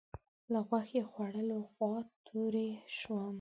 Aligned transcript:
له 0.51 0.59
غوښې 0.67 1.01
خوړلو 1.09 1.57
خوا 1.71 1.93
توری 2.25 2.69
شوم. 2.97 3.29